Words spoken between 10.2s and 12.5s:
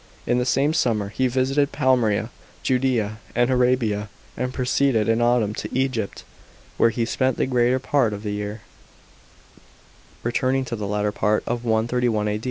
returning in the later part of 131 A.